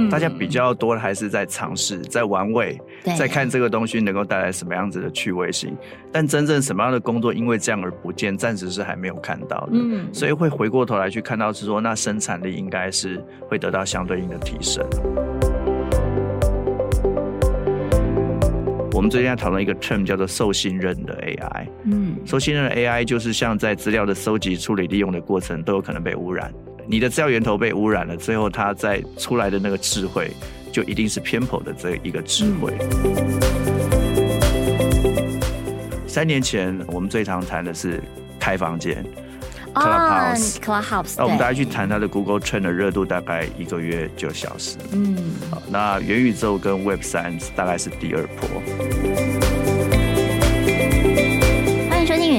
[0.00, 2.80] 嗯，大家比较多的还是在尝试，在玩味，
[3.18, 5.76] 在看这个东西能够带来什么样子的趣味性。
[6.10, 9.72] 但真正什么样的工作因为这样而不见，暂时是还没有看到的。
[9.72, 14.84] 嗯，所以会回过头来去看到是说，那生产力应该是会得到相对应的提升。
[18.92, 21.66] 我们最近在讨论一个 term 叫做受信任的 AI。
[21.84, 26.52] 嗯，受信任的 AI 就是像在资料的搜集、处理、利用的过程都有可能被污染。
[26.86, 30.30] 你的资料源头被污染了，最后它再出来的那个智慧
[30.72, 32.72] 就一定是偏颇的这一个智慧。
[36.06, 38.02] 三年前我们最常谈的是
[38.38, 39.04] 开房间。
[39.72, 41.14] Clubhouse，Clubhouse。
[41.16, 44.76] 那我们大家去谈它的 Google Trend 的热度，大概一个月就消失。
[44.90, 45.16] 嗯，
[45.48, 49.59] 好，那元宇宙跟 Web 三大概是第二波。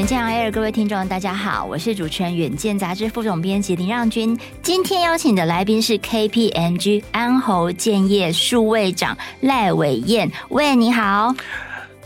[0.01, 4.35] 远见 On Air，各位听众，大家好，我是主持人远见杂志副总编辑林让君。
[4.63, 11.35] 今天邀请的来宾是 KPMG 安侯建业数位长赖伟燕，喂，你好，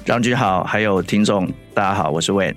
[0.04, 2.54] 让君好，还有听众大家好，我是伟。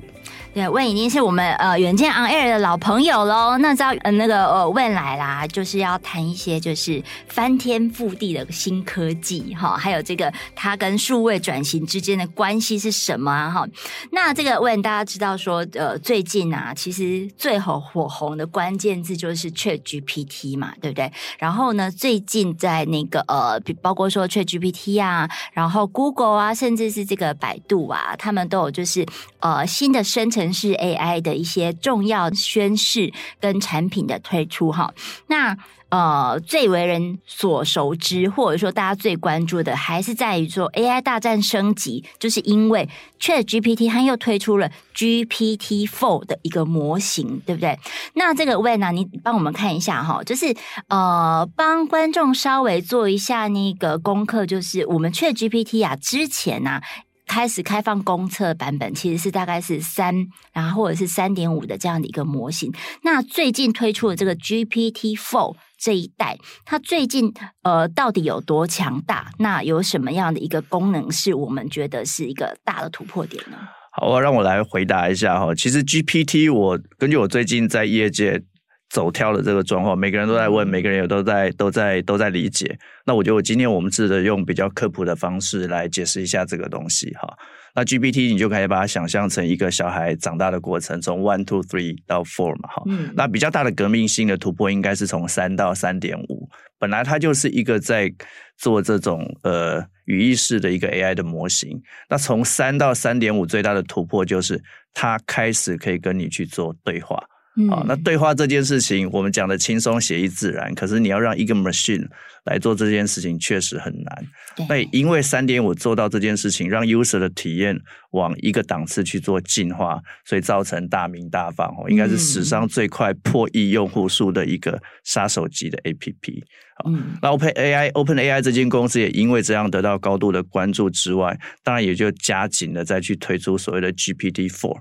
[0.58, 3.56] 对，问已经是我们呃远见 On Air 的老朋友喽。
[3.58, 13.64] 那知道呃那个呃问来啦，就是要谈一些就是翻天覆地的新科技哈，还有这个它跟数位转型之间的关系是什么啊哈？
[14.10, 21.12] 那这个问大家知道说呃最近啊，其实最火火红的关键字就是 Chat GPT 嘛，对不对？
[21.38, 29.06] 然后呢，最近在那个呃包括说 Chat GPT 啊，然后 Google 啊，甚至是这个百度啊，他们都有就是
[29.38, 30.47] 呃新的生成。
[30.48, 34.94] 城市 AI 的一些重要宣示跟产品的推出哈，
[35.26, 35.54] 那
[35.90, 42.88] 呃最为人所熟知，或者说大家最关注的，还是在于说 AI 大战升级，就是因为
[43.20, 47.78] ChatGPT 它又推出了 GPT Four 的一个模型，对不对？
[48.14, 50.54] 那这个 Wen 你帮我们看一下哈，就是
[50.88, 56.82] 呃帮观众稍微做一下那个功课，就是我们 ChatGPT 啊之前啊。
[57.28, 62.72] 开始开放公测版本，其实是大概是三，然后或者是三点五的这样的一个模型。
[63.02, 69.30] 那最近推出的这个 GPT Four 这一代，它最近呃到底有多强大？
[69.38, 73.56] 那有什么样的一个功能是我们觉得是一个大的突破点呢？
[73.92, 75.54] 好，让我来回答一下哈。
[75.54, 78.42] 其实 GPT 我根据我最近在业界。
[78.90, 82.78] 走跳的这个状况，每个人都在问，每个人也都在都在都在理解。
[83.04, 87.28] 那我觉得我今天我们试着用比较科普的方式来解释一下这个东西哈。
[87.74, 92.82] 那 GPT 你就可以把它想象成一个小孩长大的过程，从 one two three 到 four 嘛哈。
[92.86, 93.12] 嗯。
[93.14, 96.48] 那比较大的革命性的突破应该是从三到三点五。
[96.78, 98.10] 本来它就是一个在
[98.56, 101.80] 做这种呃语义式的一个 AI 的模型。
[102.08, 104.60] 那从三到三点五最大的突破就是
[104.94, 107.22] 它开始可以跟你去做对话。
[107.70, 112.06] 啊，那对话这件事情，我们讲的轻松、写意、自然，可是你要让一个 machine
[112.44, 114.24] 来做这件事情，确实很难。
[114.68, 117.76] 那因为三点五做到这件事情，让 user 的体验
[118.12, 126.42] 往一个档次去做进化，所以造成大名大放哦，应该是史上最快破亿用户数的一个杀手级的 APP。
[126.86, 134.76] 嗯，那 Open AI Open AI 这间公司也因为这样得到高度的关注之外，当然也就加紧了再去推出所谓的 GPT Four。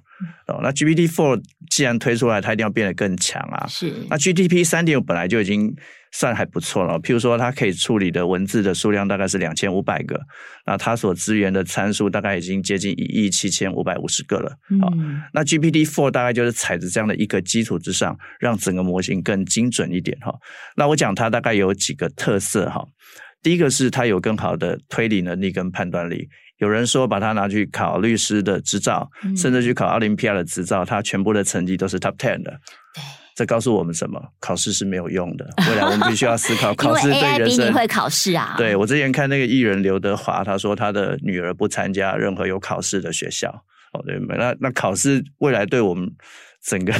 [0.47, 3.65] 哦，那 GPT Four 既然推出来，它一定要变得更强啊。
[3.67, 3.93] 是。
[4.09, 5.75] 那 GPT 三点五本来就已经
[6.11, 10.19] 算还不错了，譬如说它可以处理的文字的数量大概是两千五百个，
[10.65, 14.49] 那它所支援的参数大概已经接近一亿七千五百五十个了。
[14.81, 20.33] 好，嗯，那 GPT Four 大概就是踩着这样的一个基础之上，让整个模型更精准一点哈。
[20.75, 22.85] 那我讲它大概有几个特色哈。
[23.43, 26.27] 第一个是它有更好的推理能力跟判断力。
[26.57, 32.59] 有人说把它拿去考律师的执照，嗯，甚至去考奥林匹亚的执照，它全部的成绩都是 Top Ten 的。
[32.95, 33.03] 对。
[33.37, 34.19] 这告诉我们什么？
[34.39, 35.47] 考试是没有用的。
[35.69, 37.71] 未来我们必须要思考 考试对人生。
[37.71, 38.55] 会考试啊？
[38.57, 43.47] 对，我之前看那个艺人刘德华，他说他的女儿不参加任何有考试的学校。
[43.93, 46.09] 哦，对，那那考试未来对我们
[46.65, 46.91] 整个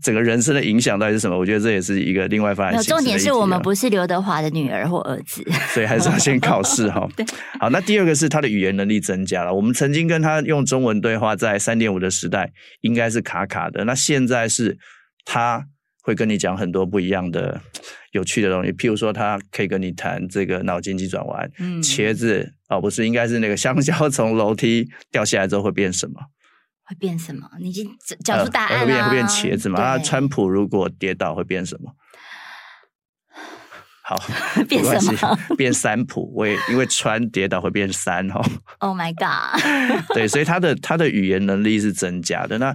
[0.00, 1.36] 整个人生的影响到底是什么？
[1.36, 2.80] 我觉得这也是一个另外发展。
[2.84, 5.44] 重点是我们不是刘德华的女儿或儿子，
[5.74, 7.04] 所以还是要先考试哈。
[7.16, 7.26] 对，
[7.58, 9.52] 好，那第二个是他的语言能力增加了。
[9.52, 12.52] 我们曾经跟他用中文对话，在三点五的时代
[12.82, 14.78] 应该是卡卡的，那现在是
[15.24, 15.66] 他。
[16.02, 17.60] 会跟你讲很多不一样的
[18.12, 21.50] 有趣的东西，譬如说，他可以跟你谈这个脑筋急转弯。
[21.58, 26.14] 嗯，茄子哦，不是，应该是那个香蕉从楼梯掉下来之后会变什么？
[26.84, 27.48] 会变什么？
[27.60, 27.88] 你已经
[28.24, 28.78] 讲出答案了。
[28.78, 29.78] 呃、会变会变茄子嘛？
[29.78, 31.92] 那川普如果跌倒会变什么？
[34.02, 34.16] 好，
[34.68, 35.38] 变什么？
[35.56, 36.32] 变三普。
[36.34, 38.40] 我也因为川跌倒会变三哦。
[38.78, 39.62] Oh my god！
[40.14, 42.58] 对，所以他的他的语言能力是增加的。
[42.58, 42.74] 那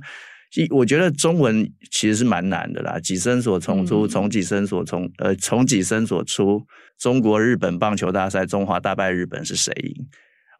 [0.69, 6.65] 我觉得中文其实是蛮难的啦，几生所从出，从几生所从，呃，从几生所出。
[6.97, 10.07] 中国日本棒球大赛，中华大败日本是谁赢？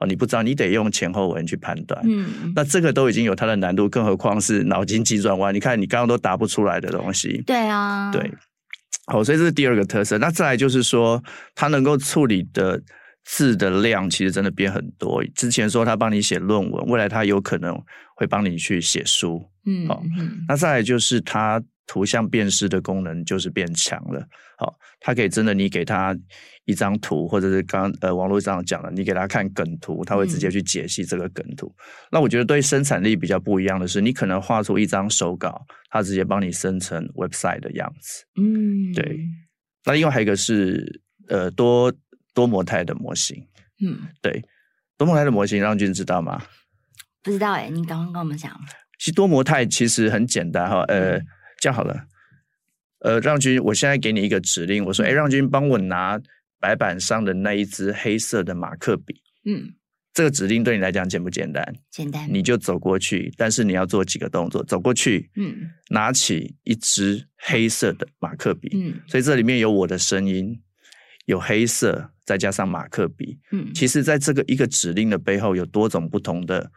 [0.01, 2.01] 哦，你不知道，你得用前后文去判断。
[2.03, 5.55] 嗯，那这个都已经有它的难度，更何况是脑筋急转弯。
[5.55, 7.41] 你看，你刚刚都答不出来的东西。
[7.45, 8.29] 对啊，对。
[9.07, 10.17] 好，所以这是第二个特色。
[10.17, 12.81] 那再来就是说，它能够处理的
[13.25, 15.23] 字的量，其实真的变很多。
[15.35, 17.77] 之前说他帮你写论文，未来他有可能
[18.15, 19.43] 会帮你去写书。
[19.65, 20.01] 嗯，好，
[20.47, 24.23] 那再来就是它图像辨识的功能就是变强了。
[24.57, 26.15] 好，它可以真的，你给他
[26.65, 31.67] 一张图，或者是刚呃网络上讲的，你给他看梗图，他会直接去解析这个梗图。
[31.67, 31.81] 嗯、
[32.11, 38.23] 那我觉得对生产力比较不一样的是，你可能画出一张手稿，它直接帮你生成 website 的样子。
[38.39, 39.19] 嗯，对。
[39.83, 41.91] 那另外还有一个是呃多
[42.35, 43.47] 多模态的模型。
[43.83, 44.43] 嗯，对，
[44.97, 46.43] 多模态的模型，让君知道吗？
[47.23, 48.51] 不知道哎，你刚刚跟我们讲。
[48.99, 51.19] 其实多模态其实很简单哈，呃，
[51.59, 52.05] 这样好了，
[52.99, 56.21] 呃，让君，我现在给你一个指令，我说，哎，让君帮我拿
[56.59, 59.73] 白板上的那一支黑色的马克笔，嗯，
[60.13, 61.75] 这个指令对你来讲简不简单？
[61.91, 70.61] 简单，你就走过去，但是你要做几个动作，走过去，嗯，拿起一支黑色的马克笔，嗯，所以这里面有我的声音，
[71.25, 76.71] 有黑色，再加上马克笔，嗯，其实在这个一个指令的背后有多种不同的。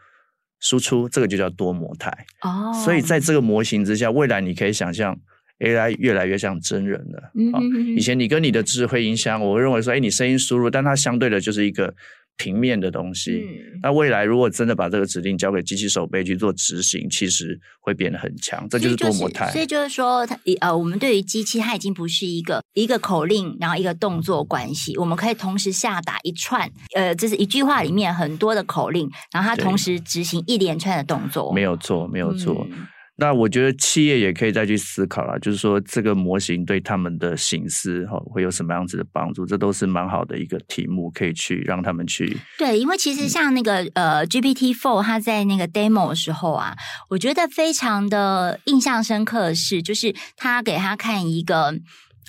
[0.61, 2.11] 输出这个就叫多模态
[2.41, 2.83] 哦，oh.
[2.83, 5.17] 所以在这个模型之下，未来你可以想象
[5.59, 7.31] AI 越来越像真人了。
[7.33, 7.97] 嗯、mm hmm.
[7.97, 11.95] 以前你跟你的智慧音箱，我会认为说，哎，你声音输入，但它相对的就是一个。
[12.39, 18.65] 平面的东西，嗯、那未来如果真的把这个指令交给机器手背去做执行，其实会变得很强。
[18.69, 19.51] 这就是多模态。
[19.51, 31.53] 所以就是说，它呃，我们对于机器，它已经不是一个一个口令，然后一个动作关系，我们可以同时下达一串，呃，这是一句话里面很多的口令，然后它同时执行一连串的动作。
[31.53, 32.65] 没有错，没有错。
[32.71, 32.87] 嗯
[33.19, 39.45] 那我觉得企业也可以再去思考啦，就是说这个模型对他们的醒思哈会有什么样子的帮助？
[39.45, 42.37] 这都是蛮好的一个题目，可以去让他们去。
[42.57, 46.73] 对，因为其实像那个、嗯、呃 GPT Four，它在那个 demo 的时候啊，
[47.09, 51.77] 我觉得非常的印象深刻的是，就是他给他看一个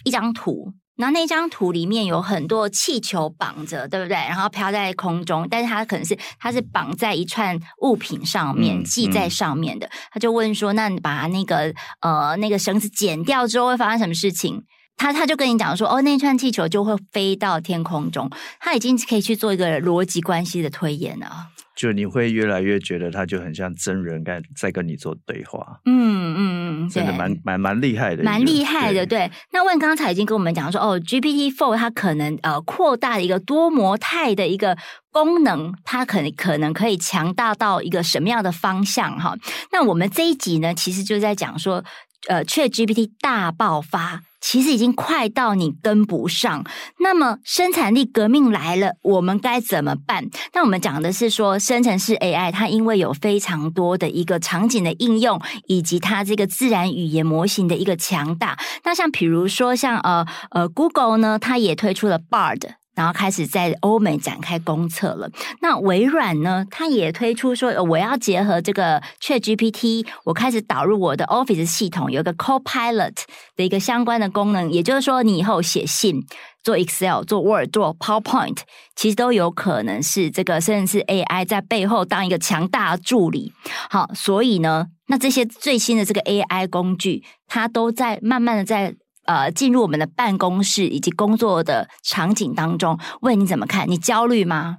[0.05, 0.75] 一张图。
[1.01, 4.15] 然后那张图里面有很多气球绑着，对不对？
[4.15, 9.91] 然后飘在空中，但是它可能是它是绑在一串物品上面，系在上面的。
[10.13, 14.63] 他就问说：“那你把那个呃那个绳子剪掉之后会发生什么事情？”
[14.97, 18.31] 他他就跟你讲说：“哦，那串气球就会飞到天空中。”
[18.61, 21.47] 他已经可以去做一个逻辑关系的推演了。
[21.81, 29.07] 就你会越来越觉得他就很像真人在在跟你做对话，嗯嗯嗯，真的蛮蛮蛮厉害的，蛮厉害的。
[29.07, 34.77] 对，那问刚才已经跟我们讲说，哦，GPT Four 它可能呃扩大一个多模态的一个
[35.11, 39.35] 功能，它可能可能可以强大到一个什么样的方向哈？
[39.73, 41.83] 那我们这一集呢，其实就在讲说，
[42.29, 44.21] 呃，ChatGPT 大爆发。
[44.41, 46.65] 其实已经快到你跟不上，
[46.99, 50.29] 那么生产力革命来了，我们该怎么办？
[50.55, 58.59] 那我们讲的是说，生成式 AI 它因为有非常多的一个场景的应用，以及它这个自然语言模型的一个强大。
[58.85, 62.80] 那像比如说像呃呃 Google 呢，它也推出了 Bard。
[63.01, 65.27] 然后开始在欧美展开公测了。
[65.63, 66.67] 那微软呢？
[66.71, 73.15] 它也推出说，我要结合这个 ChatGPT，我开始导入我的 Office 系统，有一个 Copilot
[73.57, 74.71] 的一个相关的功能。
[74.71, 76.23] 也就是说，你以后写信、
[76.63, 78.59] 做 Excel、做 Word、做 PowerPoint，
[78.95, 83.55] 其实都有可能是这个甚至是 AI 在背后当一个强大的助理。
[83.89, 88.95] 好，所以呢，那这些最新的这个 AI 工具，它都在慢慢的在。
[89.31, 93.89] 呃，进入我们的办公室以及工作的场景当中，问你怎么看？
[93.89, 94.79] 你焦虑吗？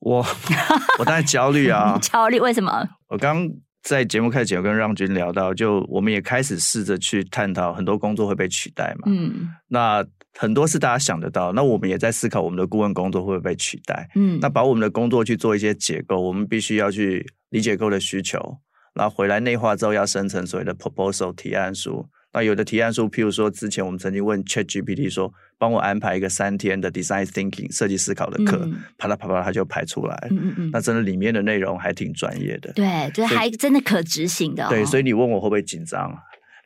[0.00, 0.26] 我
[0.98, 1.96] 我当然焦虑啊！
[2.02, 2.84] 焦虑为什么？
[3.06, 3.48] 我刚
[3.84, 9.02] 在节目开始前有跟让君聊到，就我们也开始试着去探讨很多工作会被取代嘛。
[9.06, 10.04] 嗯，那
[10.36, 14.08] 很多是大家想得到，那我们也在思考我们的顾问工作会不会被取代。
[14.16, 18.58] 嗯，那把我们的工作去做一些结构，我们必须要去理解构的需求，
[18.94, 22.04] 然后回来内化之后要生成所谓的 proposal 提案书。
[22.34, 30.28] 那有的提案书，譬如说，之前我们曾经问 ChatGPT 说，帮我安排一个三天的 Design Thinking 设计思考的课，嗯、啪啦啪啦，它就排出来。
[30.30, 32.72] 嗯嗯嗯，那真的里面的内容还挺专业的。
[32.72, 34.68] 对，就还真的可执行的、哦。
[34.70, 36.10] 对，所以你问我会不会紧张？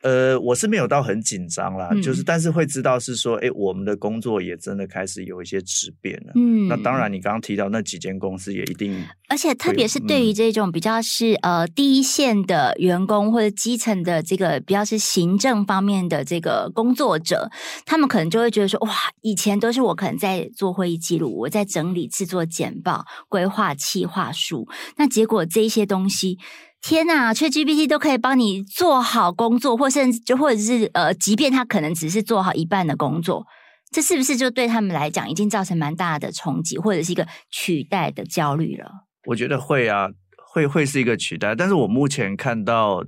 [0.03, 6.33] 呃，我是没有到很紧张啦，嗯、就是但是会知道是说，哎，我们的工作也真的开始有一些质变了。
[6.35, 17.49] 嗯，那当然，你刚刚提到那几间公司也一定，而且特别是对于这种比较是、嗯、呃第一线的员工或者基层的这个比较是行政方面的这个工作者，
[17.83, 26.37] 他们可能就会觉得说，哇，以前都是我可能在做会议记录，我在整理制作简报、规划企划书，那结果这一些东西。
[26.81, 33.45] 天呐，ChatGPT 都可以帮你做好工作，或甚至就或者是呃，即便他可能只是做好一半的工作，
[33.91, 38.89] 这是不是就对他们来讲已经造成蛮大的冲击，或者是一个取代的焦虑了？
[39.25, 40.07] 我觉得会啊，
[40.53, 43.03] 会会是一个取代，但是我目前看到。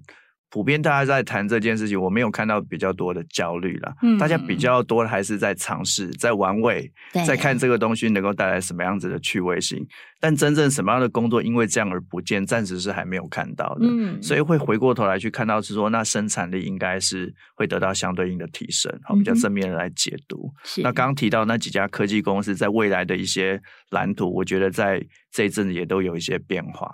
[0.51, 3.93] 普遍大家在谈这件事情，我没有看到比较多的焦虑了。
[4.01, 6.91] 嗯，大家比较多的还是在尝试，在玩味，
[7.25, 9.85] 在看这个东西能够带来什么样子的趣味性。
[10.19, 13.85] 但真正什么样的工作因为这样而不见，暂时是还没有看到的。
[13.87, 18.91] 嗯，所以会回过头来去看到是说，那生产力应该是会得到相对应的提升。
[19.03, 20.51] 好，比较正面的来解读。
[20.63, 20.81] 是。
[20.81, 24.99] 那刚刚提到那几家科技公司在未来的一些蓝图，我觉得在
[25.31, 26.89] 这一阵子也都有一些变化。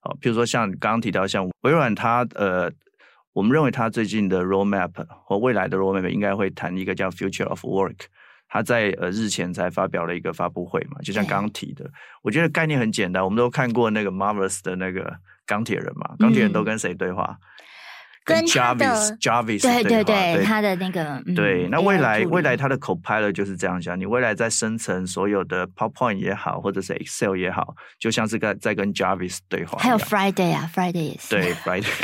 [0.00, 2.72] 好，比如说像刚刚提到像微软，它呃。
[3.34, 4.92] 我们认为他最近的 roadmap
[5.26, 8.06] 或未来的 roadmap 应该会谈一个叫 future of work。
[8.48, 11.90] 他在呃日前才发表了一个发布会嘛，就像刚刚提的，
[12.22, 13.24] 我觉得概念很简单。
[13.24, 15.12] 我们都看过那个 Marvelous 的那个
[15.44, 17.36] 钢铁人嘛，钢铁人都跟谁对话？
[18.24, 21.68] 跟 Jarvis，Jarvis 对对对，他的那个对。
[21.68, 29.78] 那未来未来他的 Copilot 就是这样想，你未来在生成所有的 PowerPoint 也好，或者是 Excel 也好，就像是在在跟 Jarvis 对话。
[29.78, 31.30] 还有 Friday 啊，Friday 也是。
[31.30, 31.84] 对 Friday。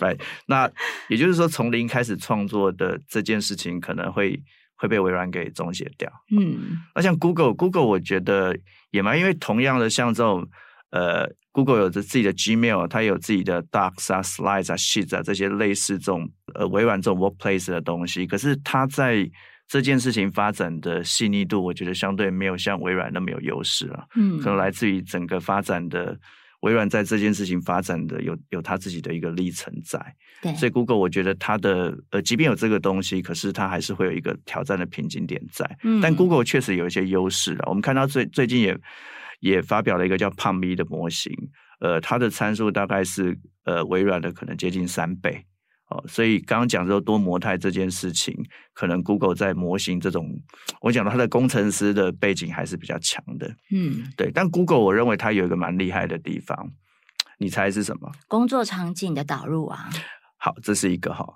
[0.00, 0.68] Right，那
[1.08, 4.42] 也就是说，从零开始创作的这件事情，可能会
[4.74, 6.10] 会被微软给终结掉。
[6.36, 8.56] 嗯，那像 Google，Google，我觉得
[8.90, 10.44] 也蛮，因为同样的，像这种
[10.90, 19.28] 呃，Google 有着自己的 Gmail，它有自己的 Docs 啊、Slides 啊、Sheets 啊这些类似这种呃微软这种 Workplace 的东西，可是它在
[19.68, 24.06] 这件事情发展的细腻度，我觉得相对没有像微软那么有优势了。
[24.16, 26.18] 嗯，可能来自于整个发展的。
[26.60, 29.98] 微软在这件事情发展的有有它自己的一个历程在，
[30.42, 35.64] 对，所以 Google 我觉得它的呃，即便有这个东西，可是它还是会有一个挑战的瓶颈点在。
[35.84, 37.64] 嗯，但 Google 确实有一些优势了。
[37.66, 38.78] 我们看到最最近也
[39.40, 41.32] 也发表了一个叫 PaLM 的模型，
[41.80, 45.44] 呃，它的参数大概是呃微软的可能接近三倍。
[45.88, 48.32] 哦，所以刚刚讲说多模态这件事情，
[48.72, 50.40] 可能 Google 在模型这种，
[50.82, 54.30] 我讲到它的工程师的背景还是比较强的，嗯，对。
[54.32, 56.70] 但 Google 我认为它有一个蛮厉害的地方，
[57.38, 58.12] 你猜是什么？
[58.28, 59.90] 工作场景的导入啊。
[60.36, 61.26] 好，这是一个哈。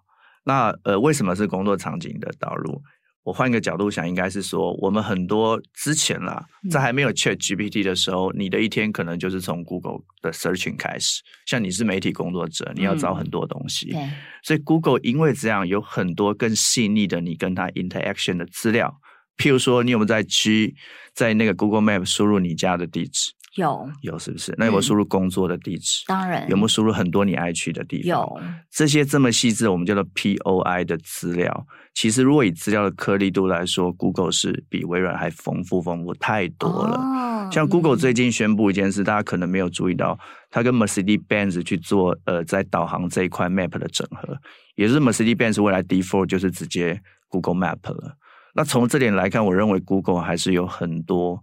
[0.44, 2.80] 那呃，为什么是工作场景的导入？
[3.25, 11.23] 我换一个角度想，应该是说，我们很多之前啦，在还没有 Chat GPT 的时候，嗯、你的一天可能就是从 Google 的 Searching 开始。
[11.47, 14.12] 像你是媒体工作者，你要找很多东西，嗯、
[14.43, 19.00] 所以 Google 因为这样有很多更细腻的你跟它 interaction 的资料。
[19.37, 20.75] 譬如说，你有没有在 G
[21.14, 23.33] 在那个 Google Map 输入你家的地址？
[23.56, 24.54] 有有是不是？
[24.58, 26.04] 那有没有输入工作的地址？
[26.06, 26.49] 当然。
[26.49, 28.08] 有没有输入很多你爱去的地方？
[28.08, 28.40] 有。
[28.70, 31.66] 这些这么细致，我们叫做 POI 的资料。
[31.94, 36.99] 其实，如果以资料的颗粒度来说，Google 是比微软还丰富丰富太多了。
[36.99, 40.18] 哦、像 Google 最近宣布一件事，嗯、大家可能没有注意到，
[40.50, 44.37] 它跟 Mercedes-Benz 去做呃在导航这一块 Map 的整合，
[44.75, 48.16] 也是 Mercedes-Benz 未来 Default 就是直接 Google Map 了。
[48.54, 51.40] 那从这点来看，我认为 Google 还是有很多。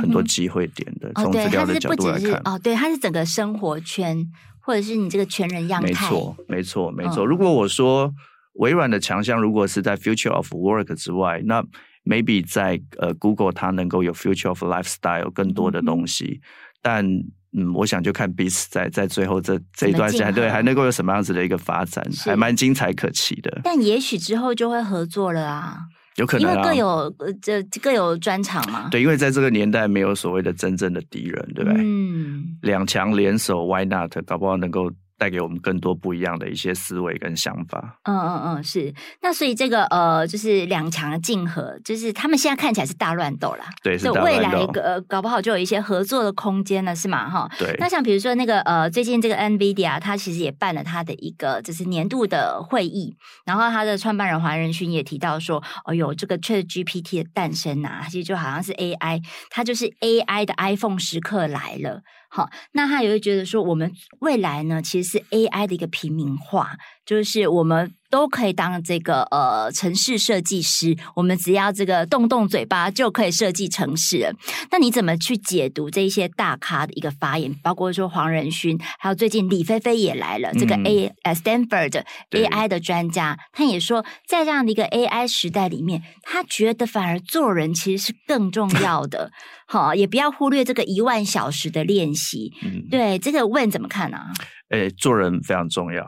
[0.00, 4.26] 很多机会点的，从资料的角度来看，哦，对，它是整个生活圈，
[4.60, 5.88] 或者是你这个全人样态。
[5.88, 7.24] 没错，没错，没错。
[7.24, 8.12] 如果我说
[8.54, 11.64] 微软的强项，如果是在 future of work 之外，那
[12.04, 16.40] maybe 在呃 Google 它能够有 future of lifestyle 更多的东西。
[16.80, 17.06] 但
[17.54, 23.60] 嗯，我想就看彼此在在最后这这一段时间，对，还能够有什么样子的一个发展，还蛮精彩可期的。
[23.62, 25.80] 但也许之后就会合作了啊。
[26.16, 26.86] 有可能、啊，因为各有
[27.18, 28.88] 呃，这各有专长嘛。
[28.90, 31.80] 对，因为在这个年代，没有所谓的真正的敌人，对不对？
[31.82, 34.12] 嗯，两强联手，Why not？
[34.26, 34.90] 搞不好能够。
[35.18, 37.98] 带给我们更多不一样的一些思维跟想法。
[38.04, 38.92] 嗯嗯嗯，是。
[39.20, 43.66] 那所以这个呃，就是两强的竞合，就是他们现在看起来是大乱斗啦。
[43.82, 44.10] 对，是。
[44.10, 47.28] 未来呃，搞不好就有一些合作的空间了，是吗？
[47.30, 47.48] 哈。
[47.58, 47.74] 对。
[47.78, 62.02] 那像比如说那个呃，最近这个 NVIDIA，它其实也办了它的一个就是年度的会议，然后它的创办人黄仁勋也提到说，哦有，这个 ChatGPT 的诞生啊，其实就好像是 AI，它就是 AI 的 iPhone 时刻来了。
[62.34, 67.92] 好，那他也会觉得说，我们未来呢，其实是 AI 的一个平民化，就是我们。
[68.12, 74.36] 都可以当这个呃城市设计师，我们只要这个动动嘴巴就可以设计城市。
[74.70, 77.54] 那你怎么去解读这一些大咖的一个发言？
[77.62, 89.30] 包括说黄仁勋，还有最近李飞飞也来了，嗯、这个 A Stanford AI 的专家，他也说，在这样的一个 AI 时代里面，他觉得反而做人其实是更重要的。
[89.66, 92.52] 好，也不要忽略这个一万小时的练习。
[92.62, 94.26] 嗯、对这个问怎么看呢、啊？
[94.72, 96.06] 诶，做人非常重要。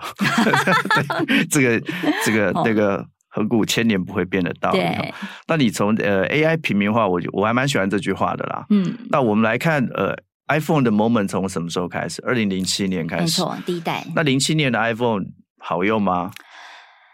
[1.50, 1.80] 这个、
[2.24, 4.80] 这个、那个，恒古千年不会变的道理。
[5.46, 8.64] 那你从呃 AI 平民化，我就我还蛮喜欢这句话的啦。
[8.70, 8.96] 嗯。
[9.10, 10.16] 那我们来看呃
[10.48, 12.22] iPhone 的 moment 从什么时候开始？
[12.26, 14.02] 二零零七年开始，没错，第一代。
[14.16, 15.24] 那零七年的 iPhone
[15.58, 16.30] 好用吗？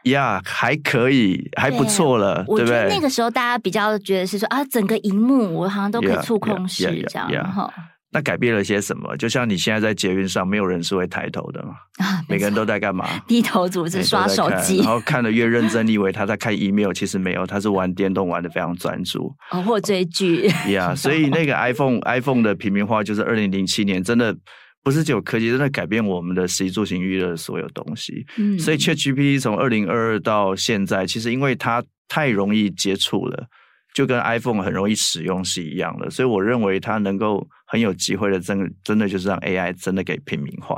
[0.04, 2.64] 呀，还可以，还不错了，对不对？
[2.64, 7.68] 我觉得那个时候大家比较觉得是说啊，整个荧幕我好像都可以触控式这样，然后。
[8.12, 9.16] 那改变了些什么？
[9.16, 11.74] 就像你现在在捷运上，没有人是会抬头的嘛？
[12.04, 13.06] 啊， 每个人都在干嘛？
[13.28, 19.32] 低头族是刷手机，然后看得越认真，你以为他在看 email，其实没有，他是玩电动，玩的非常专注。
[19.52, 20.46] 哦，或追剧。
[20.72, 24.36] 呀，yeah, 所以那个 iPhone iPhone 的平民化，就是二零零七年，真的
[24.82, 28.26] 不是只有科技，真的改变我们的食衣住行娱乐的所有东西。
[28.38, 33.46] 嗯，所以 ChatGPT 从二零二二到现在，其实因为它太容易接触了。
[33.94, 40.76] 就跟 iPhone 很容易使用是一样的，所以我认为它能够很有机会的，真真的就是让 AI 真的给平民化。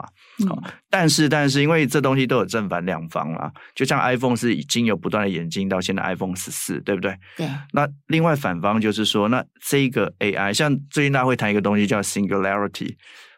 [0.48, 7.14] 好、嗯，但是但是因为这东西都有正反两方啦，就像 iPhone 是已经有不断的演进到现在 iPhone 十四，对不对？
[7.36, 7.46] 对。
[7.72, 12.96] 那另外反方就是说，那这个 AI 像最近大家会谈一个东西叫 Singularity，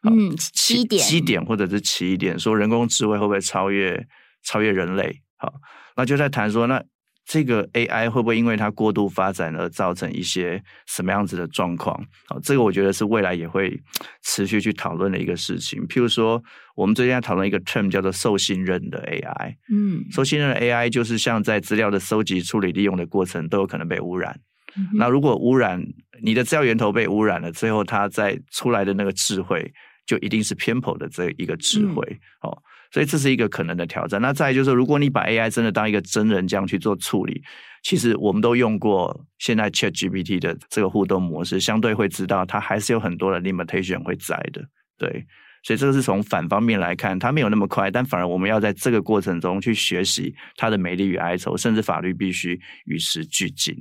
[0.08, 4.06] 嗯，奇点奇点或者是起点，说人工智慧会不会超越
[4.44, 5.20] 超越人类？
[5.36, 5.52] 好，
[5.96, 6.80] 那就在谈说那。
[7.26, 11.98] 这个 AI 会不会因为它过度发展而造成一些什么样子的状况？
[12.26, 13.80] 好，这个我觉得是未来也会
[14.22, 15.80] 持续去讨论的一个事情。
[15.86, 16.42] 譬如说，
[16.76, 19.54] 我们最近在讨论一个 term 叫做受信任的 AI。
[19.72, 24.38] 嗯，受信任的 AI 就是像在资料的搜集、处理、利用的过程都有可能被污染。
[24.76, 25.82] 嗯、那如果污染
[26.22, 29.72] 你的资料源头被污染了，最后它再出来的那个智慧
[30.04, 32.06] 就一定是偏颇的这一个智慧。
[32.42, 32.62] 嗯、哦。
[32.94, 34.22] 所以这是一个可能的挑战。
[34.22, 37.42] 那再就是，如果你把 AI 真的当一个真人这样去做处理，
[37.82, 44.64] 其实我们都用过现在 ChatGPT 的这个互动模式，相对会知道它还是有很多的 limitation 会在的。
[44.96, 45.26] 对，
[45.64, 53.74] 所以这个是从反方面来看，它没有那么快，但反而我们要在这个过程中去学习它的美丽与哀愁，甚至法律必须与时俱进。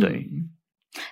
[0.00, 0.30] 对。
[0.30, 0.61] 嗯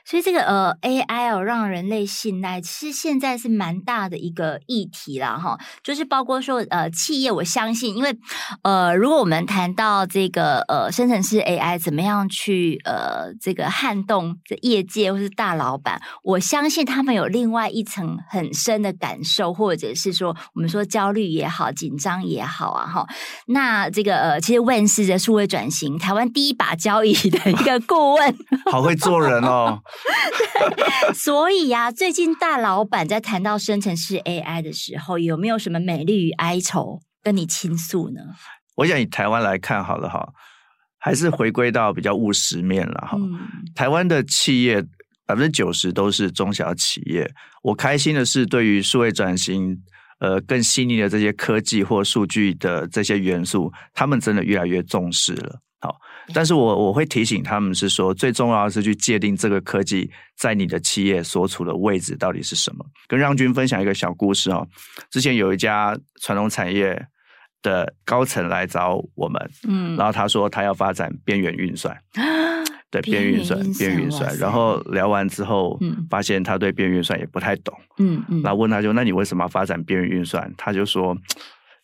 [0.05, 5.59] 所以这个呃 AI 哦，让人类信赖，其实现在是蛮大的一个议题啦哈。
[5.83, 8.17] 就是包括说呃企业，我相信，因为
[8.63, 23.07] 呃如果我们谈到这个呃生成式 AI 怎么样去呃这个撼动这业界或是大老板，我相信他们有另外一层很深的感受，或者是说我们说焦虑也好，紧张也好啊哈。
[23.47, 28.37] 那这个呃其实问世的数位转型台湾第一把交椅的一个顾问，
[28.71, 29.70] 好会做人哦。
[30.77, 38.21] 对， 所以呀、啊，最近大老板在谈到生成式 AI 的时候，有没有什么美丽与哀愁跟你倾诉呢？
[38.77, 40.27] 我想以台湾来看好了哈，
[40.99, 43.17] 还是回归到比较务实面了哈。
[43.19, 43.39] 嗯、
[43.75, 44.83] 台湾的企业
[45.27, 47.31] 百分之九十都是中小企业，
[47.63, 49.77] 我开心的是，对于数位转型，
[50.19, 55.61] 呃，更细腻的这些科技或数据的这些元素，他们真的越来越重视了。
[55.81, 55.97] 好，
[56.33, 62.85] 但是我我会提醒他们是说，最重要的是去界定这个科技在你的企业所处的位置到底是什么。
[63.07, 64.67] 跟让军分享一个小故事哦，
[65.11, 67.01] 之前有一家传统产业
[67.63, 71.97] 的高层来找我们，嗯，然后他说他要发展边缘运算，
[72.91, 80.53] 对，边缘运算，边缘运算，然后聊完之后，嗯，发现他对边缘运算也不太懂，嗯嗯，然后问他就，那你为什么要发展边缘运算？
[80.57, 81.17] 他就说。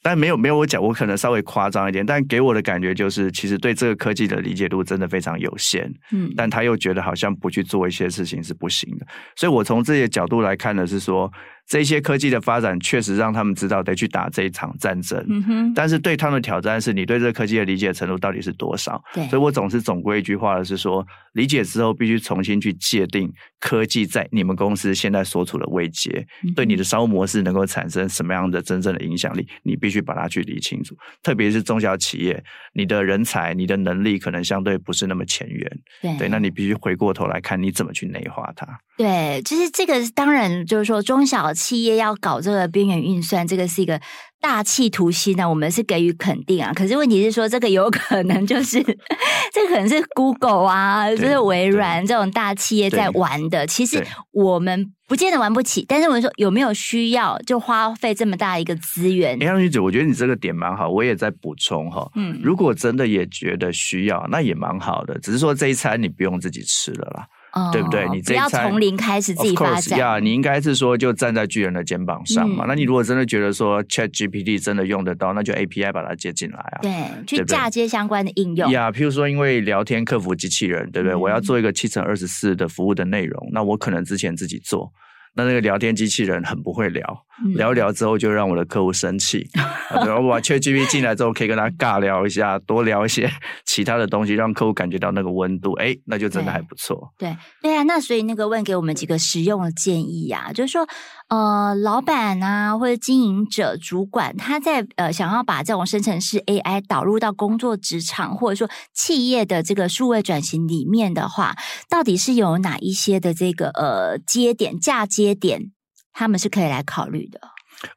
[0.06, 5.92] 但没有没有我讲，我可能稍微夸张一点，但给我的感觉就是，其实对这个科技的理解度真的非常有限。
[6.12, 11.28] 嗯，但他又觉得好像不去做一些事情是不行的，所以我从这些角度来看的是说。
[11.68, 15.74] 这些科技的发展确实让他们知道得去打这一场战争，嗯哼。
[15.74, 19.02] 但是对他们的挑战是你对这个科技的理解程度到底是多少？
[19.12, 19.26] 对。
[19.28, 26.54] 所以我总是总归一句话的是说，理解之后必须重新去界定科技在你们公司现在所处的位阶，嗯。
[26.54, 30.96] 对你的商务模式能够产生什么样的真正的影响力，你必须把它去理清楚。
[31.20, 32.40] 特别是中小企业，
[32.74, 36.16] 你的人才、你的能力可能相对不是那么前沿，对。
[36.16, 38.64] 对，那你必须回过头来看你怎么去内化它。
[38.96, 41.52] 对，就是这个，当然就是说中小。
[41.56, 44.00] 企业要搞这个边缘运算，这个是一个
[44.40, 46.72] 大气图心啊，我们是给予肯定啊。
[46.72, 48.80] 可是问题是说，这个有可能就是，
[49.52, 53.66] 这可能是 Google 啊，对就是微软这种大企业在玩的。
[53.66, 59.38] 其实我们不见得玩不起，但是我们说有没有需要就花费这么大一个资源？
[59.40, 62.08] 杨女士，我觉得你这个点蛮好，我也在补充哈。
[62.14, 65.18] 嗯，如果真的也觉得需要，那也蛮好的。
[65.20, 67.26] 只是说这一餐你不用自己吃了啦。
[67.72, 68.08] 对不对？
[68.10, 70.18] 你这要从零开始自己发展呀。
[70.18, 72.64] 你应该是说就站在巨人的肩膀上嘛。
[72.64, 76.78] 嗯、那你如果真的觉得说 Chat GPT 真的用得到，那就 API 把它接进来啊。
[76.82, 76.92] 对，
[77.26, 78.70] 去嫁接相关的应用。
[78.70, 81.14] 呀，譬如说，因为聊天客服机器人，对不对？
[81.14, 84.92] 嗯、我要做一个七乘二十四的服务的内容，那我可能之前自己做。
[85.36, 87.04] 那那个聊天机器人很不会聊，
[87.44, 89.46] 嗯、聊一聊之后就让我的客户生气。
[89.92, 93.30] 然后我把 ChatGPT 进来之后，可以跟他尬聊一下，多聊一些
[93.66, 95.72] 其他的东西，让客户感觉到那个温度。
[95.74, 97.12] 哎，那就真的还不错。
[97.18, 100.88] 对对啊，那所以那个问给我们几个实用的建议呀、啊，就是说，
[101.28, 111.54] 呃，老板啊，或者经营者、主管，他在呃想要把这种生成式 AI 导入到工作职场，或者说企业的这个数位转型里面的话，
[111.90, 115.72] 到底是有哪一些的这个呃接点、嫁接点，
[116.12, 117.40] 他们是可以来考虑的？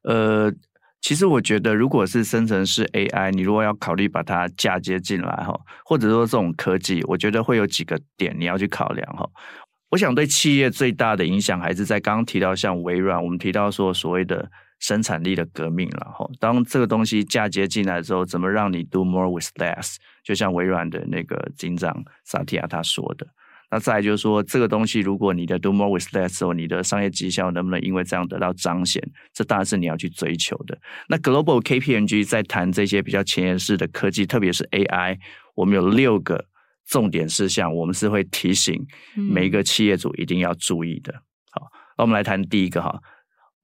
[0.04, 0.54] 呃，
[1.02, 9.30] 其实我觉得，如果是生成式 AI，你如果要考虑把它嫁接进来哈，或者说这种科技，我觉得会有几个点你要去考量哈。
[9.90, 16.30] 我想对企业最大的影响还是在刚刚提到像微软，我们提到说所谓的生产力的革命了哈。
[16.40, 19.96] 当这个东西嫁接进来之后，怎么让你 do more with less？
[20.24, 23.26] 就像微软的那个警长萨提亚他说的。
[23.72, 29.02] 那再来就是说，这个东西如果你的 do more with less 你的商业绩效能不能因为这样得到彰显？
[29.34, 30.78] 这当然是你要去追求的。
[31.08, 35.18] 那 Global KPMG 在谈这些比较前沿式的科技，特别是 AI，
[35.56, 36.44] 我们有六个
[36.88, 41.14] 重点事项，我们是会提醒每一个企业主一定要注意的。
[41.52, 43.00] 好，那我们来谈第一个哈。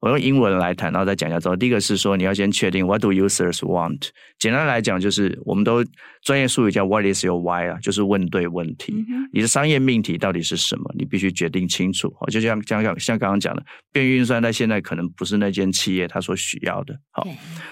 [0.05, 4.09] 我用英文来谈，然后再讲一下之后，第一个是说你要先确定 What do users want？
[4.37, 5.83] 简单来讲，就是我们都
[6.21, 8.93] 专业术语叫 What is your why 啊，就是问对问题。
[8.93, 10.93] 嗯、你的商业命题到底是什么？
[10.95, 12.13] 你必须决定清楚。
[12.27, 16.95] 就像像像刚刚讲的，变运算在现在可能不是那间企业它所需要的。
[17.09, 17.27] 好，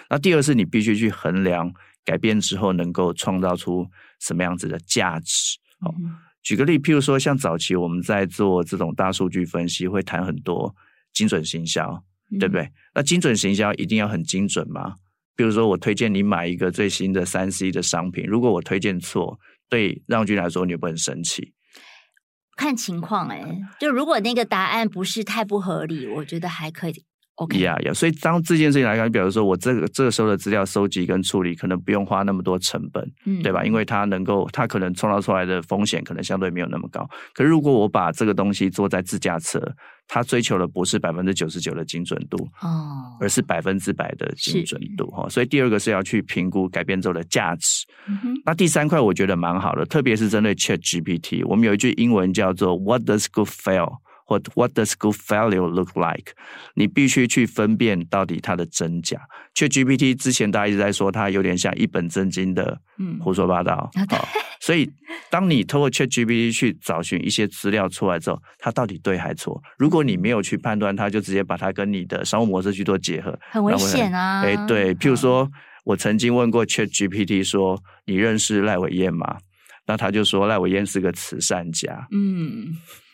[0.09, 1.71] 那第二是你必须去衡量
[2.03, 3.87] 改变之后能够创造出
[4.19, 5.59] 什么样子的价值。
[5.79, 6.09] 好，嗯、
[6.41, 10.73] 举个例，譬如说像早期我们在做这种大数据分析，会谈很多
[11.13, 12.03] 精准行销。
[12.39, 12.69] 对不对？
[12.95, 14.95] 那精准行销一定要很精准吗？
[15.35, 21.53] 比如说，我推荐你买一个最新的三 C 的商品，如果我推荐错，对让君来说，你会不很生气？
[22.55, 27.03] 看情况哎、欸，就如果那个答案不是太不合理，我觉得还可以。
[27.37, 33.65] OK，呀呀，所以当这件事情来看，比如说我这个这个时候的资料收集跟处理，可能不用花那么多成本，嗯，对吧？
[33.65, 37.09] 因为它能够，它可能创造出来的风险可能相对没有那么高。
[37.33, 39.59] 可是如果我把这个东西做在自驾车，
[40.07, 45.27] 它追求的不是百分之九十九的精准度哦，而是百分之百的精准度哈。
[45.27, 47.83] 是所以第二个是要去评估改变之后的价值。
[48.07, 53.91] 嗯、那第三块我觉得蛮好的，特别是针对 Chat GPT，我们有一句英文叫做 “What does good fail？”
[54.33, 56.33] 或 What does good value look like？
[56.75, 59.21] 你必须去分辨到底它的真假。
[59.55, 62.79] ChatGPT 之前大家一直在说它有点像一本正经的
[63.21, 63.91] 胡说八道.
[64.59, 64.89] 所以
[65.29, 69.61] 当你透过 ChatGPT 去找寻一些资料出来之后，它到底对还错？
[69.77, 74.41] 如果你没有去判断，它就直接把它跟你的商务模式去做结合，很危险啊！
[74.41, 75.49] 哎，对，譬如说
[75.83, 79.37] 我曾经问过 ChatGPT 说：“你认识赖伟燕吗？”
[79.85, 82.07] 那他就说赖伟燕是个慈善家。
[82.11, 82.73] 嗯。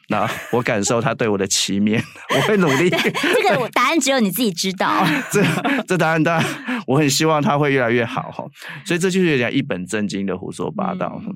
[0.09, 2.01] 那我感受他对我的期勉，
[2.35, 2.89] 我会努力。
[2.89, 5.05] 这个答案只有你自己知道。
[5.31, 5.43] 这
[5.87, 6.45] 这答案当然，
[6.87, 8.43] 我很希望他会越来越好哈。
[8.85, 11.21] 所以这就是有点一本正经的胡说八道。
[11.25, 11.33] 嗯、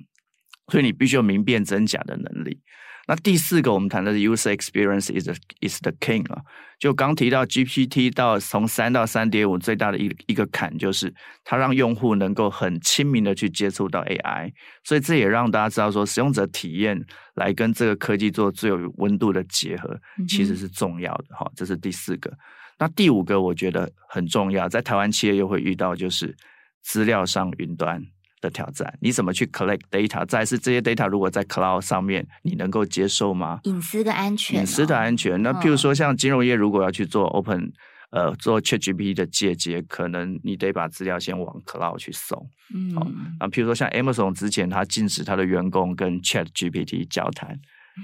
[0.74, 2.60] 所以你必须有明辨真假的能力。
[3.08, 6.42] 那第四个，我们谈的是 user experience is the, is the king 啊。
[6.80, 14.52] 就刚提到 GPT 到从三到三点五最大的一一个坎，就是它让用户能够很亲民的去接触到 AI，
[14.84, 17.00] 所以这也让大家知道说，使用者体验
[17.36, 19.96] 来跟这个科技做最有温度的结合，
[20.28, 21.48] 其实是重要的哈。
[21.56, 22.36] 这是第四个。
[22.80, 26.36] 那第五个，我觉得很重要，在台湾企业又会遇到，就是
[26.82, 28.02] 资料上云端
[28.44, 30.26] 的挑战，你怎么去 collect data？
[30.28, 33.62] 再是这些 data 如果在 cloud 上面，你能够接受吗？
[33.64, 35.42] 隐私的安全、哦，隐私的安全。
[35.42, 37.72] 那譬如说，像金融业如果要去做 open，
[38.12, 42.48] 呃，做 ChatGPT 的借接，可能你得把资料先往 cloud 去送。
[42.76, 43.08] 嗯，好。
[43.40, 47.58] 那譬如说，像 Amazon 之前他禁止他的员工跟 ChatGPT 交谈，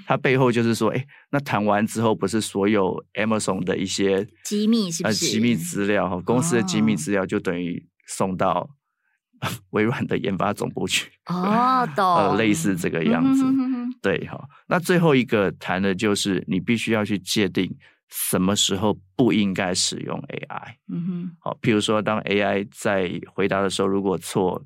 [0.07, 5.25] 他背后就是说，哎，那谈完之后，不是所有 Amazon 的一些机密是不是？
[5.25, 8.69] 呃，机密资料，公司的机密资料就等于送到。
[9.71, 14.39] 微软的研发总部去哦，懂， 呃，类似这个样子，嗯、哼哼哼对哈。
[14.67, 17.73] 那最后一个谈的就是你必须要去界定
[18.09, 20.75] 什么时候不应该使用 AI。
[20.91, 24.61] 嗯哼，好，譬如说当 AI 在回答的时候如果错，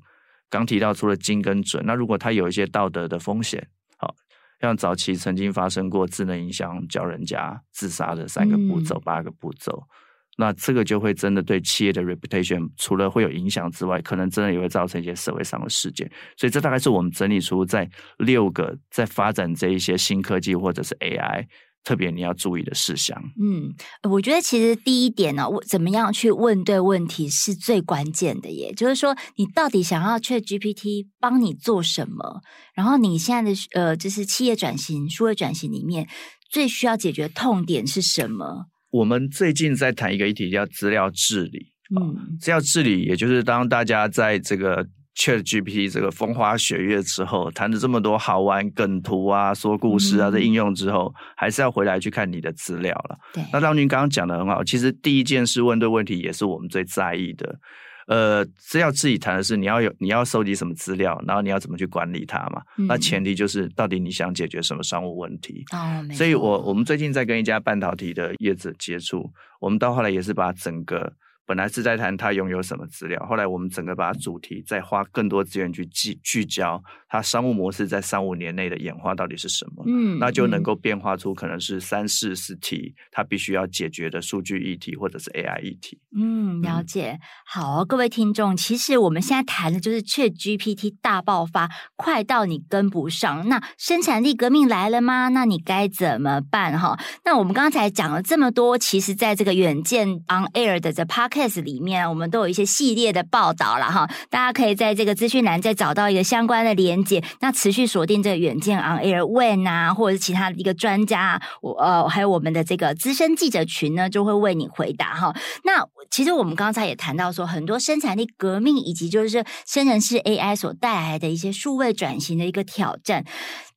[0.50, 4.14] 刚提到除了精跟准，那如果它有一些道德的风险，好，
[4.60, 9.86] 像早期曾经发生过智能音箱教人家自杀的三个步骤、嗯、八个步骤。
[10.36, 16.10] 那这个就会真的对企业的 reputation 除了会有影响之外，可能真的也会造成一些社会上的事件。
[16.36, 21.46] 所以这大概是我们整理出在六个在发展这一些新科技或者是 AI，
[21.84, 23.16] 特别你要注意的事项。
[23.40, 23.74] 嗯，
[24.10, 28.72] 我觉得其实第一点呢，我怎么样去问对问题是最关键的耶。
[28.72, 32.40] 就是说，你到底想要 ChatGPT 帮你做什么？
[32.74, 36.08] 然后你现在的呃，就是企业转型、数位转型里面
[36.50, 38.66] 最需要解决痛点是什么？
[38.94, 41.66] 我们最近在谈一个议题，叫资料治理。
[41.98, 53.18] 嗯，资料治理，也就是当大家在这个 ChatGPT 这个风花雪月之后，谈了这么多好玩梗图啊、说故事啊的应用之后，还是要回来去看你的资料了。
[53.32, 57.58] 对，那当您刚刚讲的很好，其实第一件事问对问题，也是我们最在意的。
[58.06, 62.62] 呃，是要自己谈的是你要有你要收集什么资料，然后你要怎么去管理它嘛？
[62.76, 65.64] 嗯、那前提就是到底你想解决什么商务问题？
[65.72, 71.12] 哦，所以我我们最近在跟一家半导体的业者接触，我们到后来也是把整个。
[71.46, 76.82] 本来是在谈他拥有什么资料，后来我们整个把主题再花更多资源去聚聚焦，
[77.14, 79.84] 他商务模式在三五年内的演化到底是什么？
[79.86, 85.96] 嗯，那就能够变化出可能是三四四题它必须要解决的数据议题或者是 AI 议题。
[86.16, 87.12] 嗯，了解。
[87.12, 93.48] 嗯、好，各位听众，其实我们现在谈的就是 ChatGPT 大爆发，快到你跟不上。
[93.48, 95.28] 那生产力革命来了吗？
[95.28, 96.76] 那你该怎么办？
[96.76, 107.03] 哈，那我们刚才讲了这么多，其实在这个远见 On Air 的这 Podcast 里面，我们都有一些系列的报道了哈，大家可以在这个资讯栏再找到一个相关的连
[107.40, 115.34] 那持续锁定这个远见 On Air When 啊，或者是其他的一个专家，我呃还有我们的这个资深记者群呢，就会为你回答哈。
[115.64, 123.24] 那其实我们刚才也谈到说，很多生产力革命以及就是生成式 AI 所带来的一些数位转型的一个挑战。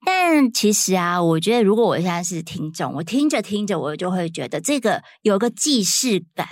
[0.10, 6.48] 但其实啊，我觉得如果我现在是听众，我听着听着，我就会觉得这个有个既视感。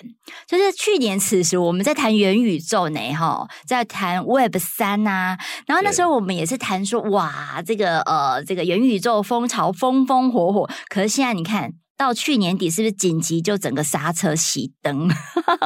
[0.46, 5.38] 就是去年此时，我们在谈元宇宙呢，哈，在谈 Web 三呐、啊，
[5.68, 10.70] 然后那时候我们也是谈说，哇，这个呃，这个元宇宙风潮风风火火。
[10.90, 15.10] 可是现在你看到去年底，是不是紧急就整个刹车熄灯？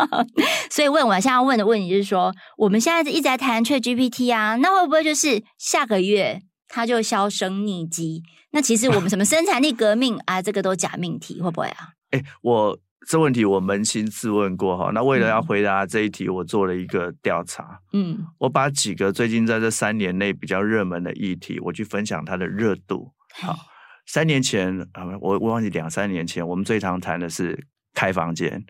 [0.69, 6.43] 所以问我现在要问的问题就是说，我们现在一直在谈 ChatGPT 啊，那会不会就是下个月？
[6.69, 8.23] 它就销声匿迹。
[8.51, 11.89] 那其实我们什么生产力革命啊，这个都假命题，会不会啊？
[12.12, 14.91] 哎、欸，我这问题我扪心自问过哈。
[14.93, 17.79] 那为了要回答这一题，我做了一个调查。
[17.93, 23.12] 嗯，我把几个最近在这三年内比较热门的议题，我去分享它的热度。
[23.34, 23.55] 好，
[24.08, 28.65] 三年前啊，我我忘记两三年前，我们最常谈的是开房间。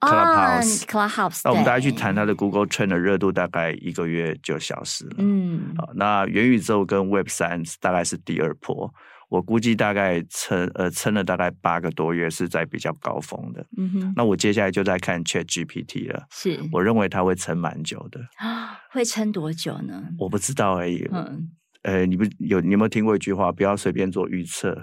[0.00, 5.16] Clubhouse，Clubhouse，那我们大家去谈它的 Google Trend 的热度，大概一个月就消失了。
[5.18, 8.92] 嗯，好，那元宇宙跟 Web 三大概是第二波，
[9.28, 13.64] 我估计大概撑呃撑了大概八个多月，是在比较高峰的。
[13.76, 16.26] 嗯哼，那我接下来就在看 Chat GPT 了。
[16.30, 18.20] 是，我认为它会撑蛮久的。
[18.36, 20.02] 啊，会撑多久呢？
[20.18, 21.08] 我不知道而已。
[21.12, 21.50] 嗯。
[21.82, 23.50] 呃，你不有你有没有听过一句话？
[23.50, 24.76] 不要随便做预测，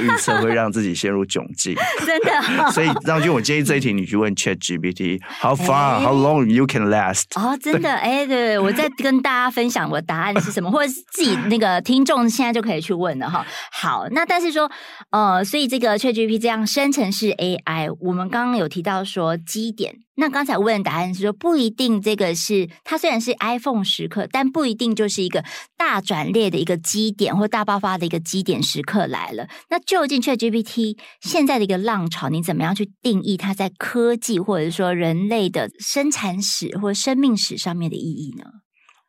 [0.00, 1.74] 预测会让自己陷入窘境。
[2.06, 7.24] 真的、哦，所以张军，我建议这一题你去问 Chat GPT，How far,、欸、how long you can last？
[7.36, 13.46] 哦，真的， 哎，对，对，我在跟大家分享我的答案是什么，或者是自己那个听众现在就可以去问了哈。
[13.72, 14.70] 好，那但是说，
[15.10, 19.94] 呃，所以这个 Chat GPT 这样生成式 AI，我们刚刚有提到说基点。
[20.14, 25.42] 那刚才问的答案是说，不一定这个是它虽然是 iPhone 时刻，但不一定就是一个
[25.74, 29.48] 大转列的一个基点或大爆发的一个基点时刻来了。
[29.70, 38.44] 那究竟 ChatGPT 现在的一个浪潮，你怎么样去定义它在科技或者说人类的生产史或生命史上面的意义呢？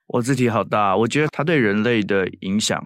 [0.08, 2.82] 我字体好大，我觉得它对人类的影响，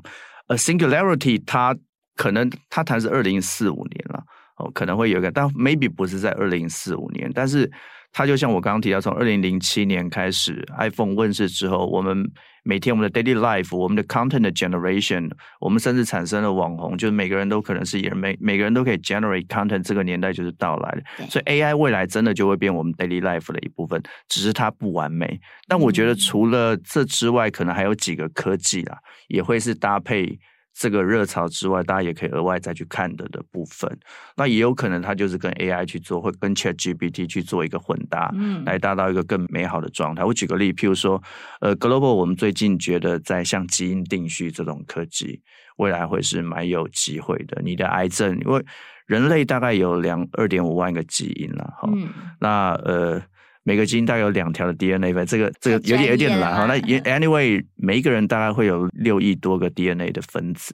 [0.47, 1.77] 呃，Singularity，它
[2.15, 4.23] 可能它谈是二零四五年了，
[4.58, 7.71] 哦，可能会有一个，但 maybe 不是在二零四五年，但是。
[8.13, 12.28] 它就像我刚刚提到，从二零零七年开始，iPhone 问世之后，我们
[12.63, 21.28] 每天我们的 daily life，我们的 content 的 generation，我们甚至产生了网红，就是每个人都可能是也，每每个人都可以 generate content，这个年代就是到来的。
[21.28, 25.39] 所以 AI 未来真的就会变我们 daily life 的一部分，只是它不完美。
[25.67, 30.39] 但我觉得除了这之外，可能还有几个科技啦，也会是搭配。
[30.80, 33.90] 这个热潮之外，大家也可以额外再去看的的部分，
[34.36, 40.24] 那也有可能它就是跟 AI 去做，或跟 ChatGPT 去做一个混搭，嗯，来达到一个更美好的状态。
[40.24, 41.22] 我举个例，譬如说，
[41.62, 45.42] 呃，Global，我们最近觉得在像基因定序这种科技，
[45.78, 47.60] 未来会是蛮有机会的。
[47.63, 48.63] 你的癌症，因为
[49.08, 52.08] 人类大概有两二点五万个基因了，哈，嗯，
[52.40, 53.22] 那呃。
[53.67, 56.65] 每个基因大概有两条的 DNA 分，这个这个有点有点难哈。
[56.67, 60.73] 那 anyway，每一个人大概会有六亿多个 DNA 的分子。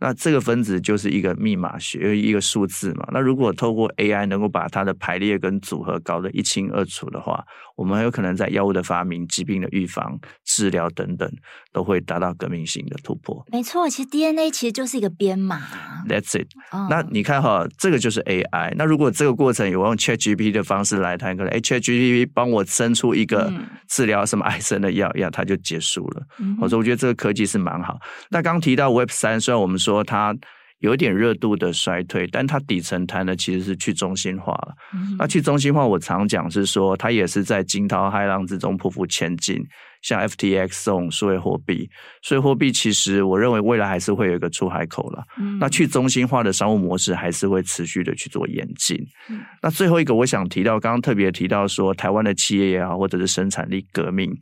[0.00, 3.06] 那这个分子就是一个密码学，一个数字嘛。
[3.12, 7.44] 那如果透过 AI 能够把它的排列跟组合搞得一清二楚的话，
[7.80, 11.30] 我们很有可能在药物的发明、疾病的预防、治疗等等，
[11.72, 13.44] 都会达到革命性的突破。
[13.50, 15.60] 没错，其实 DNA 其实就是一个编码。
[16.08, 16.48] That's it。
[16.70, 16.88] Oh.
[16.88, 18.72] 那你看哈，这个就是 AI。
[18.76, 23.52] 那如果这个过程有用 ChatGPT 的方式来谈，可能哎，ChatGPT 帮我生出一个
[23.88, 26.22] 治疗什么癌症的药，药它就结束了。
[26.58, 27.98] 我说，我觉得这个科技是蛮好。
[28.30, 29.90] 那刚提到 Web 三，虽然我们说。
[29.90, 30.32] 说它
[30.80, 34.74] 有一点热度的衰退，但它底层谈的其实是去中心化了。
[34.94, 39.64] 嗯、那去中心化，我常讲是说，它也是在惊涛骇浪之中匍匐前进。
[40.02, 41.86] 像 FTX 这种数位货币，
[42.22, 45.22] 所以货币其实我认为未来还是会有一个出海口了。
[45.38, 48.96] 嗯、那去中心化的商务模式还是会持续的去做演进。
[49.28, 54.34] 嗯、那最后一个我想提到，刚刚特别提到说，台湾的企业也好，或者是生产力革命，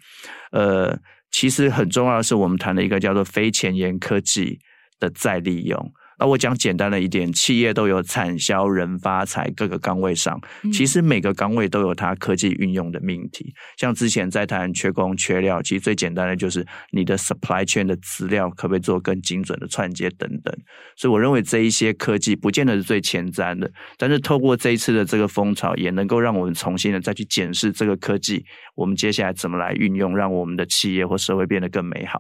[0.53, 0.97] 呃，
[1.33, 4.61] 其实很重要的是我们谈的一个叫做非前沿科技
[5.01, 5.93] 的再利用。
[6.19, 10.41] 那我讲简单的一点，企业都有产销人发财各个岗位上，
[10.73, 13.55] 其实每个岗位都有它科技运用的命题。
[13.77, 20.55] 像之前在谈缺工缺料，其实最简单的就是你的 supply chain 的资料可不可以做更精准的串接等等。
[20.97, 32.19] 所以我认为这一些科技不见得是最前瞻的，但是透过这一次的这个风潮，也能够让我们重新的再去检视这个科技，我们接下来怎么来运用，让我们的企业或社会变得更美好。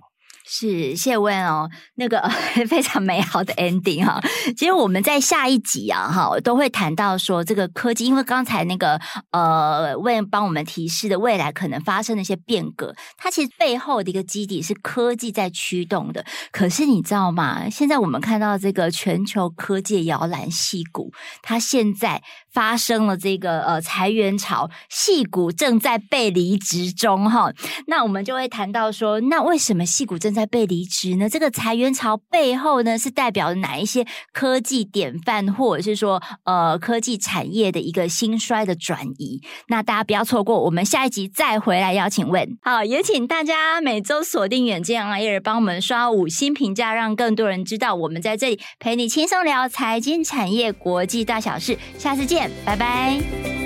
[0.50, 2.26] 是谢问哦，那个
[2.66, 4.18] 非常美好的 ending 哈。
[4.56, 8.98] 其实我们在下一集啊哈，都会谈到说这个科技，因为刚才那个
[9.30, 16.24] 呃问帮我们提示的未来可能发生的一些变革，它其实背后的一个基底是科技在驱动的。
[16.50, 17.68] 可是你知道吗？
[17.68, 27.52] 现在我们看到这个全球科技摇篮戏骨，它现在发生了这个呃裁员潮，矽谷正在被离职中哈。
[27.87, 31.28] 那我们就会谈到说，那为什么矽谷正在被离职呢？
[31.28, 39.40] 这个裁员潮背后呢，是代表哪一些科技典范，或者是说，呃，科技产业的一个兴衰的转移？
[39.68, 42.58] 那大家不要错过，我们下一集再回来邀请问。
[42.62, 51.76] 好，也请大家每周锁定远见 on air，帮我们刷五星评价，让更多人知道我们在这里陪你轻松聊财经产业国际大小事。
[51.98, 53.57] 下次见见，拜拜。